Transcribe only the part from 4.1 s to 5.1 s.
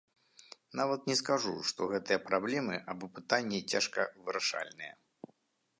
вырашальныя.